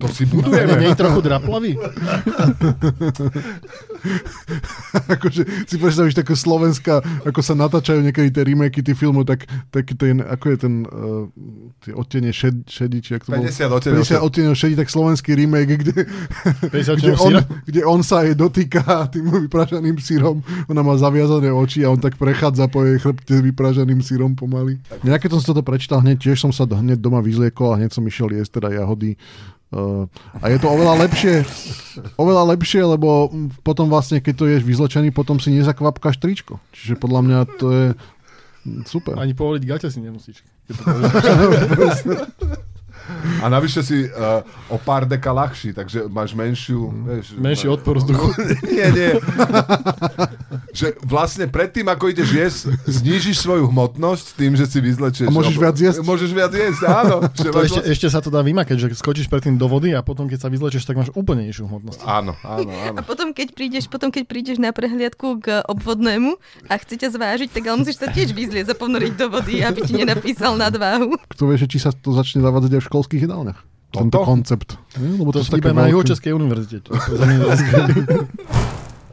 [0.00, 0.82] To si Nie budujeme.
[0.82, 1.72] je trochu draplavý?
[5.14, 9.86] akože si predstavíš takú Slovenska, ako sa natáčajú niekedy tie remakey tých filmov, tak, tak
[9.94, 11.30] ten, ako je ten, uh,
[11.86, 13.46] tie odtiene šed, šedi, či ak to bolo?
[13.46, 15.94] 50 odtieňov 50 odtieňov šedi, tak slovenský remake, kde,
[16.66, 21.86] 50 kde, on, kde on sa jej dotýka tým vypražaným sírom, ona má zaviazané oči
[21.86, 24.82] a on tak prechádza po jej chrbte vypražaným sírom pomaly.
[25.06, 27.94] Ja keď som si toto prečítal, hneď tiež som sa hneď doma vyzliekol a hneď
[27.94, 29.14] som išiel jesť teda jahody.
[29.72, 31.48] A je to oveľa lepšie,
[32.20, 33.32] oveľa lepšie, lebo
[33.64, 36.60] potom vlastne, keď to ješ vyzlečený, potom si nezakvapkáš tričko.
[36.76, 37.86] Čiže podľa mňa to je
[38.84, 39.16] super.
[39.16, 40.44] Ani povoliť gate si nemusíš.
[43.42, 46.88] A navyše si uh, o pár deka ľahší, takže máš menšiu...
[46.88, 48.32] Vieš, Menší odpor vzduchu.
[48.72, 49.10] nie, nie.
[50.78, 55.28] že vlastne predtým, ako ideš jesť, znížiš svoju hmotnosť tým, že si vyzlečieš.
[55.28, 55.98] A môžeš viac jesť?
[56.00, 57.16] Môžeš viac jesť, áno.
[57.32, 59.92] Že To máš ešte, vlastne- ešte sa to dá vymakať, že skočíš predtým do vody
[59.92, 62.00] a potom, keď sa vyzlečeš, tak máš úplne nižšiu hmotnosť.
[62.04, 62.96] Áno, áno, áno.
[62.96, 66.36] A potom keď, prídeš, potom, keď prídeš na prehliadku k obvodnému
[66.68, 69.80] a chce ťa zvážiť, tak ale musíš sa tiež vyzlieť a ponoriť do vody, aby
[69.84, 71.16] ti nenapísal nadváhu.
[71.32, 73.64] Kto vie, že či sa to začne zavádzať v školských jedálniach?
[73.88, 74.28] Tento Toto?
[74.28, 74.76] koncept.
[74.96, 75.16] Nie?
[75.16, 76.76] Lebo To také iba na veľké- Juhočeskej univerzite.
[76.76, 76.92] je.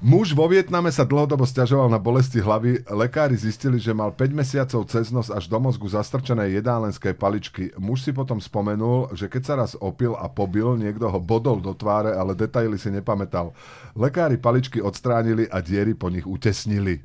[0.02, 2.88] Muž vo Vietname sa dlhodobo stiažoval na bolesti hlavy.
[2.88, 7.76] Lekári zistili, že mal 5 mesiacov cez nos až do mozgu zastrčené jedálenské paličky.
[7.76, 11.76] Muž si potom spomenul, že keď sa raz opil a pobil, niekto ho bodol do
[11.76, 13.52] tváre, ale detaily si nepamätal.
[13.92, 17.04] Lekári paličky odstránili a diery po nich utesnili.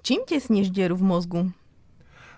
[0.00, 1.40] Čím tesníš dieru v mozgu?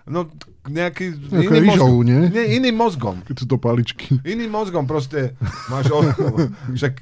[0.07, 0.31] No,
[0.67, 2.07] nejaký Ako iný rýžou, mozgom.
[2.07, 2.21] nie?
[2.31, 3.15] Nie, iným mozgom.
[3.23, 4.19] Keď sú to paličky.
[4.23, 5.35] Iným mozgom proste
[5.67, 5.91] máš...
[5.91, 5.99] O,
[6.77, 6.93] však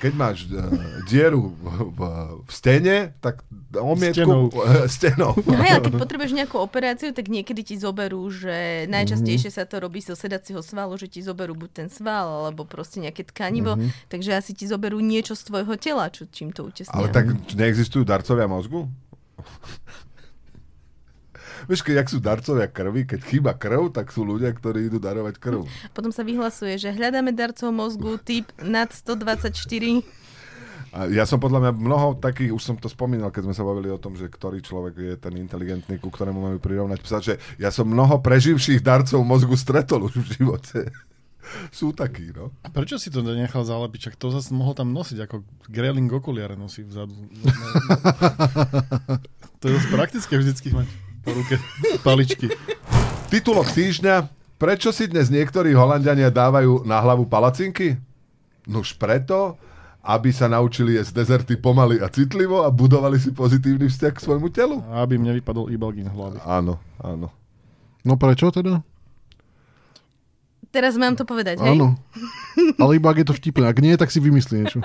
[0.00, 0.68] keď máš uh,
[1.04, 2.00] dieru v, v,
[2.44, 4.16] v stene, tak omietku...
[4.16, 4.42] Stenou.
[4.96, 5.32] Stenou.
[5.44, 9.80] No hej, ale keď potrebuješ nejakú operáciu, tak niekedy ti zoberú, že najčastejšie sa to
[9.80, 13.76] robí zo sedacieho svalu, že ti zoberú buď ten sval, alebo proste nejaké tkanivo,
[14.08, 16.96] takže asi ti zoberú niečo z tvojho tela, čo, čím to utesnia.
[16.96, 18.88] Ale tak neexistujú darcovia mozgu?
[21.66, 25.42] Vieš, keď jak sú darcovia krvi, keď chýba krv, tak sú ľudia, ktorí idú darovať
[25.42, 25.66] krv.
[25.90, 30.06] Potom sa vyhlasuje, že hľadáme darcov mozgu typ nad 124.
[30.94, 33.90] A ja som podľa mňa mnoho takých, už som to spomínal, keď sme sa bavili
[33.90, 37.74] o tom, že ktorý človek je ten inteligentný, ku ktorému máme prirovnať psa, že ja
[37.74, 40.80] som mnoho preživších darcov mozgu stretol už v živote.
[41.74, 42.54] Sú takí, no.
[42.62, 44.10] A prečo si to nechal zalepiť?
[44.10, 47.14] Čak to zase mohol tam nosiť, ako Greling okuliare nosí vzadu.
[49.60, 51.58] to je dosť praktické vždycky mať po ruke
[52.06, 52.46] paličky.
[53.26, 54.30] Titulok týždňa.
[54.56, 57.98] Prečo si dnes niektorí Holandiania dávajú na hlavu palacinky?
[58.64, 59.58] Nuž preto,
[60.06, 64.48] aby sa naučili jesť dezerty pomaly a citlivo a budovali si pozitívny vzťah k svojmu
[64.54, 64.80] telu.
[64.88, 66.38] A aby mne vypadol ibalgin z hlavy.
[66.46, 67.28] Áno, áno.
[68.06, 68.80] No prečo teda?
[70.70, 71.74] Teraz mám to povedať, hej?
[71.74, 71.98] Áno.
[72.78, 73.66] Ale iba ak je to vtipné.
[73.66, 74.78] Ak nie, tak si vymyslí niečo.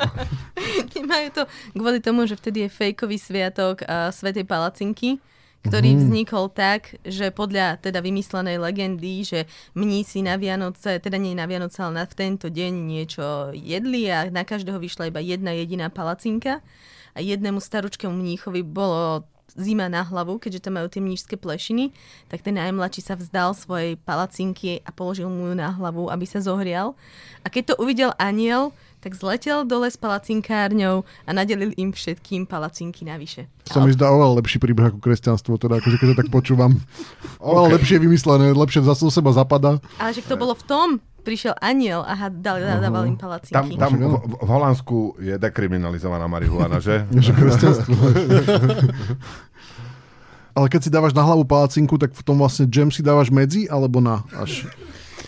[1.11, 1.43] Majú to
[1.75, 5.19] kvôli tomu, že vtedy je fejkový sviatok uh, Svetej Palacinky,
[5.61, 6.03] ktorý mm-hmm.
[6.09, 9.39] vznikol tak, že podľa teda vymyslenej legendy, že
[9.77, 14.25] mnísi na Vianoce, teda nie na Vianoce, ale na v tento deň niečo jedli a
[14.33, 16.65] na každého vyšla iba jedna jediná palacinka
[17.13, 21.91] a jednému staručkému mníchovi bolo zima na hlavu, keďže tam majú tie mnížské plešiny,
[22.31, 26.39] tak ten najmladší sa vzdal svojej palacinky a položil mu ju na hlavu, aby sa
[26.39, 26.95] zohrial.
[27.43, 33.01] A keď to uvidel aniel, tak zletel dole s palacinkárňou a nadelil im všetkým palacinky
[33.01, 33.49] navyše.
[33.67, 36.77] To sa mi zdá oveľa lepší príbeh ako kresťanstvo, teda akože keď to tak počúvam.
[37.41, 37.73] Oveľa OK.
[37.81, 39.81] lepšie vymyslené, lepšie do seba zapadá.
[39.97, 40.87] Ale že to bolo v tom,
[41.21, 43.77] prišiel aniel a dal, dával im Tam, palacinky.
[43.77, 47.05] tam v, v Holandsku je dekriminalizovaná marihuana, že?
[47.13, 47.93] Že kresťanstvo.
[50.51, 53.71] Ale keď si dávaš na hlavu palacinku, tak v tom vlastne džem si dávaš medzi,
[53.71, 54.67] alebo na až.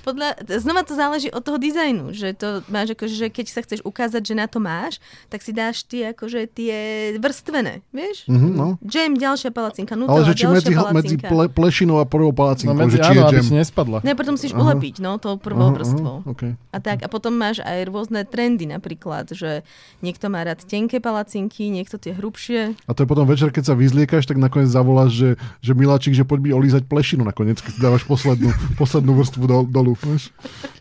[0.03, 3.79] Podľa, znova to záleží od toho dizajnu, že to máš akože, že keď sa chceš
[3.81, 6.75] ukázať, že na to máš, tak si dáš tie akože tie
[7.17, 8.27] vrstvené, vieš?
[8.27, 8.65] Mhm, no.
[8.83, 10.93] Jam, ďalšia palacinka, Nutella, Ale že či medzi, palacinka.
[10.99, 13.45] medzi ple, plešinou a prvou No palacinkou, medzi, že či áno, je jam.
[13.47, 13.97] si nespadla.
[14.03, 14.61] Ne, potom musíš Aha.
[14.61, 16.15] ulepiť, no, tou prvou Aha, vrstvou.
[16.21, 16.51] aha, okay.
[16.69, 19.63] A tak, a potom máš aj rôzne trendy napríklad, že
[20.01, 22.75] niekto má rád tenké palacinky, niekto tie hrubšie.
[22.83, 25.29] A to je potom večer, keď sa vyzliekaš, tak nakoniec zavoláš, že,
[25.61, 29.92] že Miláčik, že poď mi olízať plešinu nakoniec, keď dávaš poslednú, poslednú vrstvu do, dolu.
[29.99, 30.33] Vieš?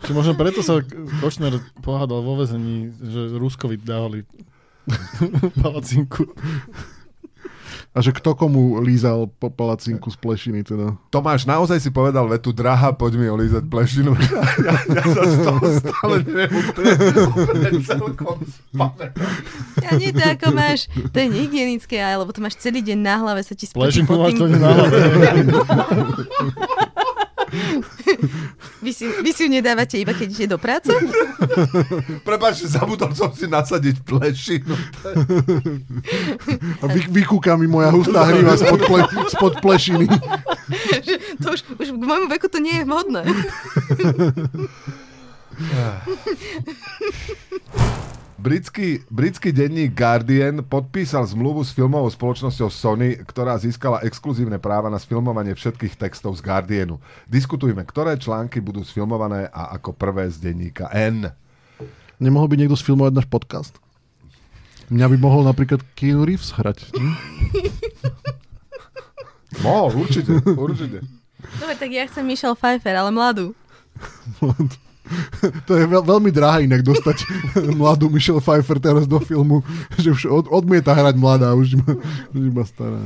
[0.03, 0.81] Či možno preto sa
[1.21, 4.25] Kočner pohádal vo vezení, že Ruskovi dávali
[5.63, 6.27] palacinku.
[7.93, 10.97] A že kto komu lízal po palacinku z plešiny teda.
[11.13, 14.17] Tomáš, naozaj si povedal vetu, drahá, poď mi olízať plešinu.
[14.63, 16.93] Ja, ja sa z toho stále neviem úplne,
[17.25, 18.37] úplne celkom.
[19.83, 23.41] Ja nie to ako máš, to je nehygienické, lebo to máš celý deň na hlave,
[23.45, 24.97] sa ti spotí Plešinku pod máš to na hlave.
[28.83, 30.91] Vy si, vy si ju nedávate iba keď ide do práce?
[32.27, 34.75] Prepáč, zabudol som si nasadiť plešinu.
[36.81, 40.09] A vy, vykúka mi moja hustá hriva spod, ple, spod plešiny.
[41.45, 43.23] To už, už k môjmu veku to nie je vhodné.
[48.43, 54.99] Britský, britský denník Guardian podpísal zmluvu s filmovou spoločnosťou Sony, ktorá získala exkluzívne práva na
[54.99, 56.99] sfilmovanie všetkých textov z Guardianu.
[57.31, 61.31] Diskutujme, ktoré články budú sfilmované a ako prvé z denníka N.
[62.19, 63.79] Nemohol by niekto sfilmovať náš podcast?
[64.91, 66.91] Mňa by mohol napríklad Keanu Reeves hrať.
[66.99, 67.15] Hm?
[69.63, 70.99] Mohol, určite, určite.
[71.63, 73.55] Dobre, tak ja chcem Michelle Pfeiffer, ale mladú.
[75.69, 77.25] To je veľ, veľmi drahé inak dostať
[77.81, 79.63] mladú Michelle Pfeiffer teraz do filmu,
[80.03, 81.79] že už od, odmieta hrať mladá, už
[82.35, 82.99] iba, stará.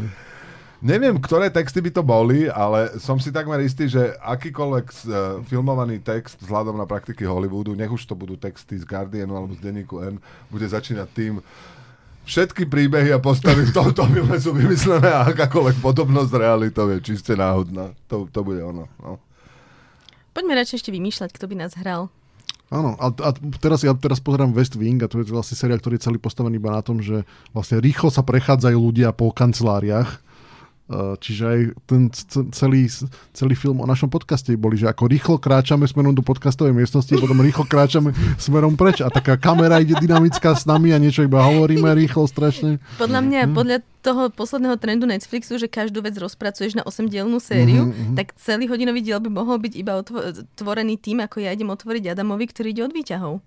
[0.77, 4.97] Neviem, ktoré texty by to boli, ale som si takmer istý, že akýkoľvek uh,
[5.49, 9.65] filmovaný text vzhľadom na praktiky Hollywoodu, nech už to budú texty z Guardianu alebo z
[9.65, 10.21] denníku N,
[10.53, 11.41] bude začínať tým,
[12.27, 16.99] všetky príbehy a postavy v tomto filme sú vymyslené a akákoľvek podobnosť s realitou je
[17.01, 17.95] čiste náhodná.
[18.11, 18.91] To, to bude ono.
[18.99, 19.23] No.
[20.37, 22.13] Poďme radšej ešte vymýšľať, kto by nás hral.
[22.69, 25.97] Áno, a, a teraz ja teraz pozerám West Wing a to je vlastne seriál, ktorý
[25.97, 27.25] je celý postavený iba na tom, že
[27.57, 30.26] vlastne rýchlo sa prechádzajú ľudia po kanceláriách.
[30.87, 32.03] Uh, Čiže aj ten
[32.53, 32.87] celý,
[33.33, 37.35] celý film o našom podcaste boli, že ako rýchlo kráčame smerom do podcastovej miestnosti, potom
[37.37, 41.91] rýchlo kráčame smerom preč a taká kamera ide dynamická s nami a niečo iba hovoríme
[41.97, 42.79] rýchlo strašne.
[42.97, 43.53] Podľa mňa, Mhm.
[43.53, 48.71] podľa toho posledného trendu Netflixu, že každú vec rozpracuješ na 8-dielnú sériu, Mhm, tak celý
[48.71, 50.23] hodinový diel by mohol byť iba otvo-
[50.55, 53.43] tvorený tým, ako ja idem otvoriť Adamovi, ktorý ide od výťahov.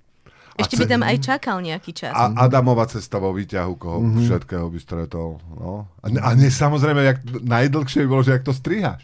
[0.59, 2.11] Ešte by ce- tam aj čakal nejaký čas.
[2.11, 4.25] A Adamova cesta vo výťahu, koho mm-hmm.
[4.27, 5.39] všetkého by stretol.
[5.55, 5.87] No.
[6.03, 9.03] A, ne, a ne, samozrejme, jak, najdlhšie by bolo, že jak to strihaš.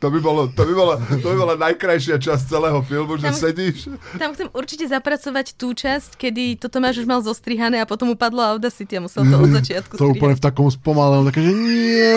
[0.00, 3.36] To by, bolo, to, by bola, to by bola najkrajšia časť celého filmu, že Tam-
[3.38, 3.84] sedíš.
[4.16, 8.16] Tam chcem určite zapracovať tú časť, kedy to Tomáš už mal zostrihané a potom mu
[8.16, 10.48] padlo Audacity a musel to od začiatku To úplne v strihať.
[10.48, 12.16] takom spomalenom, také, že nie.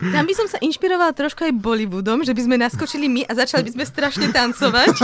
[0.00, 3.68] Tam by som sa inšpirovala trošku aj Bollywoodom, že by sme naskočili my a začali
[3.68, 4.96] by sme strašne tancovať.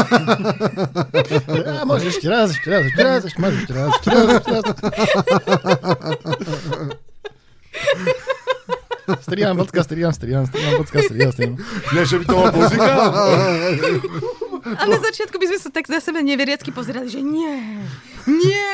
[1.77, 4.53] A môžeš ešte raz, ešte raz, ešte raz, ešte, máš ešte raz, ešte raz, ešte
[4.55, 4.65] raz.
[9.21, 11.55] Striam, bodka, striam, striam, striam, bodka, striam, striam.
[11.91, 12.91] Nie, že by to bola muzika?
[14.69, 17.81] A na začiatku by sme sa tak na sebe neveriacky pozerali, že nie,
[18.27, 18.69] nie.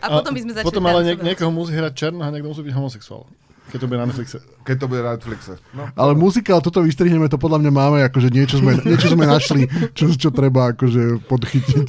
[0.00, 2.60] A potom by sme začali Potom ale niek- niekoho musí hrať černo a niekto musí
[2.60, 3.24] byť homosexuál.
[3.64, 4.38] Keď to bude na Netflixe.
[4.62, 5.56] Keď to bude na Netflixe.
[5.72, 5.88] No.
[5.96, 9.64] Ale muzikál, toto vystrihneme, to podľa mňa máme, akože niečo sme, niečo sme našli,
[9.96, 11.88] čo, čo treba akože podchytiť.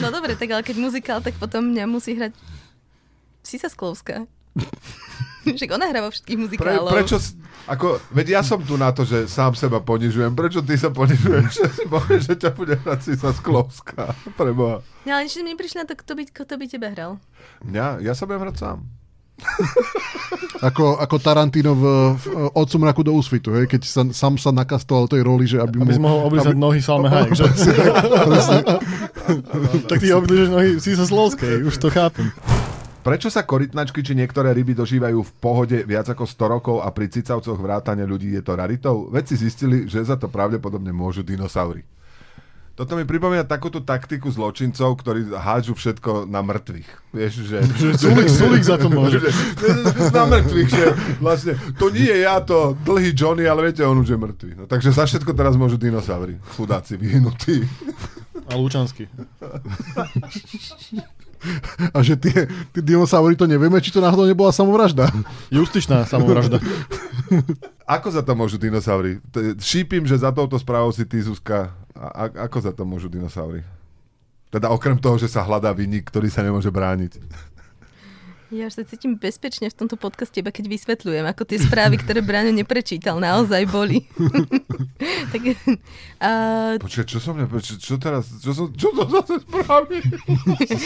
[0.00, 2.32] No dobre, tak ale keď muzikál, tak potom mňa musí hrať
[3.42, 4.24] Sisa Sklovská.
[5.44, 6.92] Však ona hrá vo všetkých Pre, muzikáloch.
[6.94, 7.16] prečo,
[7.68, 10.32] ako, veď ja som tu na to, že sám seba ponižujem.
[10.32, 11.50] Prečo ty sa ponižuješ?
[11.52, 14.16] Že si povieš, že ťa bude hrať si sa Sklovská.
[14.40, 14.80] Preboha.
[15.04, 17.20] No ale ešte mi prišli na to, kto by, kto by tebe hral.
[17.68, 18.78] Ja, ja sa budem hrať sám.
[20.62, 21.84] Ako, ako Tarantino v,
[22.16, 25.82] v Od sumraku do úsvitu, hej, keď sa, sám sa nakastoval tej roli, že aby,
[25.82, 26.08] Aby mu...
[26.08, 27.44] mohol oblízať nohy Salme Hayek, že?
[29.90, 32.30] tak ty oblížeš nohy Sisa Slovskej, už to chápem.
[33.04, 37.12] Prečo sa korytnačky či niektoré ryby dožívajú v pohode viac ako 100 rokov a pri
[37.12, 39.12] cicavcoch vrátane ľudí je to raritou?
[39.12, 41.84] Vedci zistili, že za to pravdepodobne môžu dinosaury.
[42.74, 46.88] Toto mi pripomína takúto taktiku zločincov, ktorí hádžu všetko na mŕtvych.
[47.12, 47.60] Vieš, že...
[48.02, 49.20] Sulik, Sulik za to môže.
[49.20, 49.28] že
[50.08, 50.86] na mŕtvych, že
[51.20, 54.50] vlastne to nie je ja, to dlhý Johnny, ale viete, on už je mŕtvy.
[54.58, 56.40] No, takže za všetko teraz môžu dinosaury.
[56.56, 57.68] Chudáci, vyhnutí.
[58.48, 59.12] A Lučansky.
[61.90, 65.08] A že tie, tie dinosaury to nevieme, či to náhodou nebola samovražda.
[65.48, 66.58] Justičná samovražda.
[67.84, 69.20] Ako za to môžu dinosaury?
[69.60, 71.72] Šípim, že za touto správou si ty, Zuzka.
[71.94, 73.60] A, a- ako za to môžu dinosaury?
[74.48, 77.18] Teda okrem toho, že sa hľadá vynik, ktorý sa nemôže brániť.
[78.54, 82.54] Ja sa cítim bezpečne v tomto podcaste, iba keď vysvetľujem, ako tie správy, ktoré Braňo
[82.54, 84.06] neprečítal, naozaj boli.
[85.34, 85.42] tak,
[86.22, 87.50] uh, Počkaj, čo som ne...
[87.50, 88.30] Čo, čo teraz...
[88.38, 89.98] Čo, som, čo to zase spraví?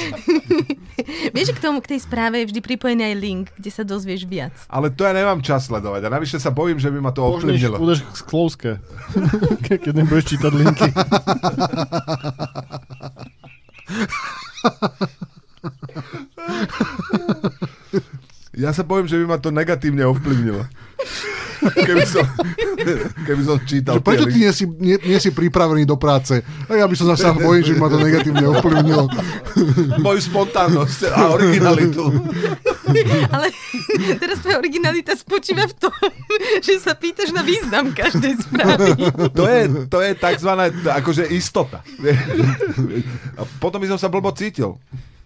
[1.37, 4.25] vieš, že k tomu, k tej správe je vždy pripojený aj link, kde sa dozvieš
[4.25, 4.57] viac.
[4.73, 6.09] Ale to ja nemám čas sledovať.
[6.09, 7.77] A navyše sa bojím, že by ma to ovplyvnilo.
[7.77, 8.71] budeš k sklouske,
[9.69, 10.89] Ke- keď nebudeš čítať linky.
[18.59, 20.67] Ja sa bojím, že by ma to negatívne ovplyvnilo.
[21.59, 22.23] Keby som,
[23.27, 26.43] keby som čítal Že prečo ty nie si, nie, nie si pripravený do práce?
[26.71, 29.05] A ja by som zase bojím, že by ma to negatívne ovplyvnilo.
[30.07, 32.03] moju spontánnosť a originalitu.
[33.35, 33.51] Ale
[34.23, 35.99] teraz tvoja originalita spočíva v tom,
[36.63, 38.91] že sa pýtaš na význam každej správy.
[39.35, 41.83] To je, to je takzvaná akože istota.
[43.35, 44.79] A potom by som sa blbo cítil.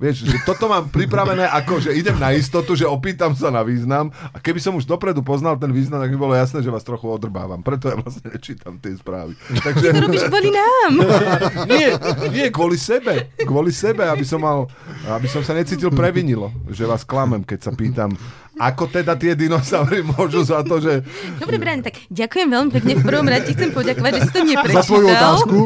[0.02, 4.10] Vieš, že toto mám pripravené ako, že idem na istotu, že opýtam sa na význam
[4.34, 7.06] a keby som už dopredu poznal ten význam, tak by bolo jasné, že vás trochu
[7.06, 7.62] odrbávam.
[7.62, 9.38] Preto ja vlastne nečítam tie správy.
[9.62, 10.92] Takže Robíš kvôli nám.
[11.70, 11.94] nie,
[12.34, 13.30] nie, kvôli sebe.
[13.46, 14.66] Kvôli sebe, aby som mal,
[15.06, 18.10] aby som sa necítil previnilo, že vás klamem, keď sa pýtam,
[18.60, 21.00] ako teda tie dinosaury môžu za to, že...
[21.40, 22.92] Dobre, Braňo, tak ďakujem veľmi pekne.
[23.00, 24.84] V prvom rade ti chcem poďakovať, že si to Za neprečítal.
[24.84, 25.58] svoju otázku.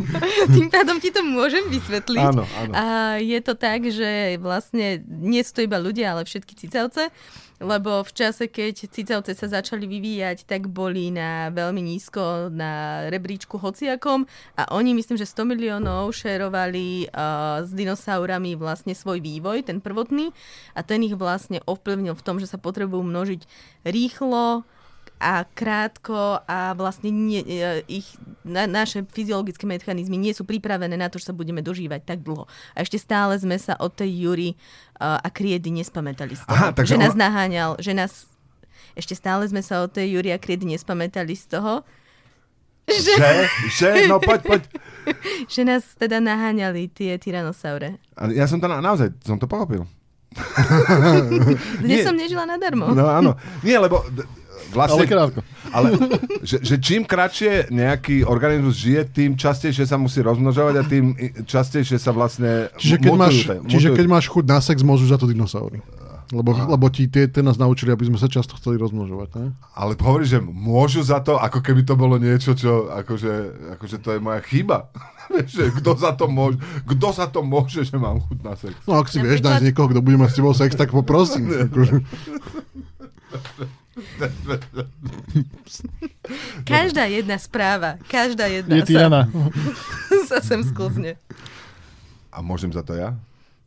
[0.58, 2.26] Tým pádom ti to môžem vysvetliť.
[2.26, 2.72] Áno, áno.
[2.74, 2.84] A
[3.22, 7.14] je to tak, že vlastne nie sú to iba ľudia, ale všetky cicavce,
[7.62, 13.56] lebo v čase, keď cicavce sa začali vyvíjať, tak boli na veľmi nízko na rebríčku
[13.56, 14.26] hociakom
[14.58, 20.34] a oni myslím, že 100 miliónov šerovali uh, s dinosaurami vlastne svoj vývoj, ten prvotný.
[20.74, 23.46] A ten ich vlastne ovplyvnil v tom, že sa potrebujú množiť
[23.86, 24.66] rýchlo,
[25.22, 31.06] a krátko a vlastne nie, e, ich, na, naše fyziologické mechanizmy nie sú pripravené na
[31.06, 32.50] to, že sa budeme dožívať tak dlho.
[32.74, 34.58] A ešte stále sme sa od tej Jury
[34.98, 36.58] uh, a Kriedy nespamätali z toho.
[36.58, 38.26] Aha, takže že nás ona- naháňal, že nás
[38.98, 41.86] ešte stále sme sa od tej Jury a Kriedy nespamätali z toho,
[42.82, 43.30] že, Že?
[43.78, 43.90] Že?
[44.10, 44.62] No poď, poď.
[45.54, 48.02] že nás teda naháňali tie tyranosaure.
[48.34, 49.86] Ja som to na, naozaj, som to pochopil.
[51.84, 52.04] Dnes Nie.
[52.04, 52.90] som nežila nadarmo.
[52.90, 53.38] No áno.
[53.62, 54.02] Nie, lebo
[54.70, 55.02] vlastne...
[55.02, 55.40] Ale krátko.
[55.72, 55.86] Ale
[56.46, 61.04] že, že čím kratšie nejaký organizmus žije, tým častejšie sa musí rozmnožovať a tým
[61.42, 64.76] častejšie sa vlastne Čiže keď, mutujú máš, te- čiže mutujú- keď máš chuť na sex,
[64.86, 65.82] môžu za to dinosaury.
[66.32, 69.28] Lebo, lebo ti tie, tie nás naučili, aby sme sa často chceli rozmnožovať.
[69.36, 69.52] Ne?
[69.76, 73.32] Ale hovorí, že môžu za to, ako keby to bolo niečo, čo akože,
[73.76, 74.88] akože to je moja chyba.
[75.32, 76.56] Vieš, že kto za to môže,
[76.88, 78.72] kto za to môže, že mám chuť na sex.
[78.88, 81.44] No ak si vieš Napríklad- nájsť niekoho, kto bude mať s tebou sex, tak poprosím.
[81.68, 81.94] Akože,
[86.64, 89.28] Každá jedna správa, každá jedna Je sa,
[90.30, 91.20] sa sem sklzne.
[92.32, 93.12] A môžem za to ja?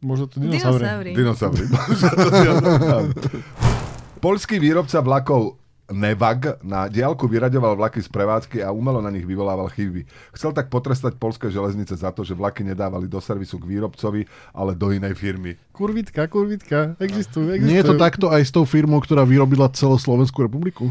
[0.01, 1.13] Možno to dinosaury.
[1.13, 1.65] Dinosaury.
[1.65, 3.13] Dinosaury.
[4.25, 9.69] Polský výrobca vlakov Nevag na diálku vyraďoval vlaky z prevádzky a umelo na nich vyvolával
[9.69, 10.09] chyby.
[10.33, 14.73] Chcel tak potrestať polské železnice za to, že vlaky nedávali do servisu k výrobcovi, ale
[14.73, 15.61] do inej firmy.
[15.69, 16.97] Kurvitka, kurvitka.
[16.97, 17.69] Existujú, existujú.
[17.69, 20.89] nie je to takto aj s tou firmou, ktorá vyrobila celú Slovenskú republiku?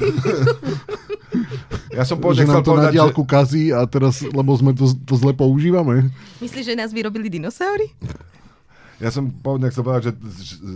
[1.90, 2.96] Ja som Že pôvodne chcel nám to na povedať, že...
[2.96, 6.10] diálku kazí a teraz, lebo sme to, to zle používame.
[6.38, 7.90] Myslíš, že nás vyrobili dinosaury?
[9.00, 10.12] Ja som pôvodne chcel povedať, že,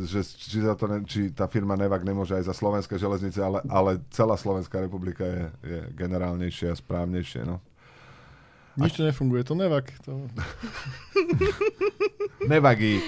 [0.08, 3.60] že či, za to ne, či tá firma Nevak nemôže aj za slovenské železnice, ale,
[3.68, 7.44] ale celá Slovenská republika je, je generálnejšie a správnejšie.
[7.44, 7.60] No.
[8.74, 9.86] Nič to nefunguje, to nevak.
[10.08, 10.26] To...
[12.50, 12.98] Nevagí.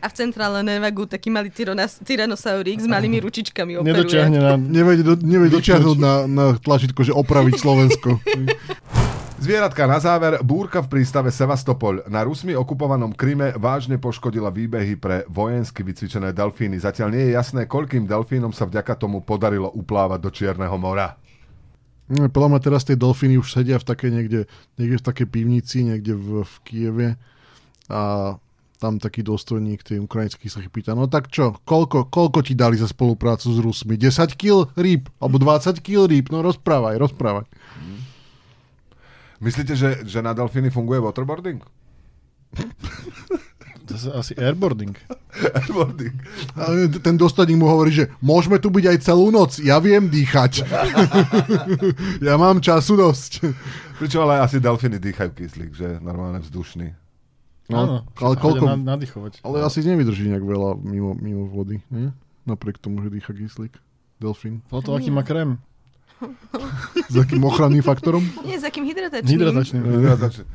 [0.00, 3.92] A v centrále Nevagu taký malý tyronas- tyrannosaurík s malými ručičkami operuje.
[3.92, 4.56] Nedočiahne na...
[4.56, 8.10] Nevede, do, nevede dočiahnuť na, na tlačítko, že opraviť Slovensko.
[9.42, 10.38] Zvieratka na záver.
[10.46, 16.78] Búrka v prístave Sevastopol na Rusmi okupovanom Kryme vážne poškodila výbehy pre vojensky vycvičené delfíny.
[16.78, 21.18] Zatiaľ nie je jasné, koľkým delfínom sa vďaka tomu podarilo uplávať do Čierneho mora.
[22.06, 24.40] No, podľa mňa teraz tie delfíny už sedia v takej niekde,
[24.78, 27.08] niekde v takej pivnici, niekde v, v Kieve
[27.90, 28.38] a
[28.78, 32.86] tam taký dôstojník, tej ukrajinský sa pýta, no tak čo, koľko, koľko ti dali za
[32.86, 33.98] spoluprácu s Rusmi?
[33.98, 35.10] 10 kg rýb?
[35.18, 36.30] Alebo 20 kg rýb?
[36.30, 37.46] No rozprávaj, rozprávaj.
[39.42, 41.58] Myslíte, že, že na delfíny funguje waterboarding?
[43.82, 44.94] To je asi airboarding.
[45.58, 46.14] Waterboarding.
[46.54, 46.70] A
[47.02, 50.62] ten dôstojník mu hovorí, že môžeme tu byť aj celú noc, ja viem dýchať.
[52.28, 53.42] ja mám času dosť.
[53.98, 56.94] Pričom ale asi delfíny dýchajú kyslík, že normálne vzdušný.
[57.72, 59.42] Áno, ale koľko- Na, nadýchovať.
[59.42, 62.12] Ale asi nevydrží nejak veľa mimo, mimo vody, nie?
[62.46, 63.74] Napriek tomu, že dýcha kyslík.
[64.22, 64.62] Delfín.
[64.70, 65.58] Potom aký má krém.
[67.12, 68.22] S akým ochranným faktorom?
[68.44, 69.38] Nie, s akým hydratačným.
[69.82, 70.46] Hydratačným.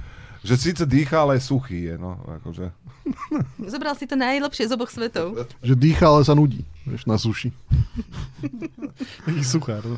[0.45, 1.95] že síce dýcha, ale suchý je.
[1.99, 2.71] No, akože.
[3.73, 5.47] Zobral si to najlepšie z oboch svetov.
[5.63, 6.63] Že dýcha, ale sa nudí.
[6.83, 7.51] Vieš, na suši.
[9.27, 9.83] Taký suchár.
[9.83, 9.97] no.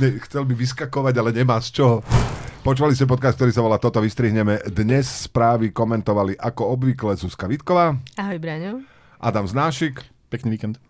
[0.00, 1.96] Ne, chcel by vyskakovať, ale nemá z čoho.
[2.64, 4.56] Počúvali ste podcast, ktorý sa volá Toto vystrihneme.
[4.72, 8.80] Dnes správy komentovali ako obvykle Zuzka Vitková, Ahoj, Braňo.
[9.20, 10.00] Adam Znášik,
[10.32, 10.80] Pekný víkend.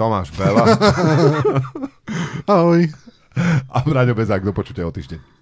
[0.00, 0.64] Tomáš Bela
[2.48, 2.88] Ahoj.
[3.68, 4.40] a Braňo Bezák.
[4.40, 5.39] Do počutia o týždeň.